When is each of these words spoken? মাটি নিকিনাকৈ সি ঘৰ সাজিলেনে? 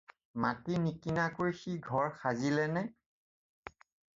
মাটি 0.43 0.77
নিকিনাকৈ 0.85 1.51
সি 1.59 1.73
ঘৰ 1.91 2.09
সাজিলেনে? 2.23 2.85